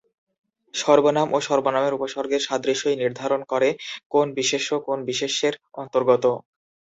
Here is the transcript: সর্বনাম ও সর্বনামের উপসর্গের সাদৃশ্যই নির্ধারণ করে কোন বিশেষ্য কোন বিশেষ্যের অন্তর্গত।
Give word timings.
সর্বনাম 0.73 1.27
ও 1.31 1.47
সর্বনামের 1.47 1.93
উপসর্গের 1.93 2.41
সাদৃশ্যই 2.47 2.99
নির্ধারণ 3.01 3.41
করে 3.51 3.69
কোন 4.11 4.27
বিশেষ্য 4.37 4.69
কোন 4.87 4.99
বিশেষ্যের 5.09 5.53
অন্তর্গত। 5.73 6.25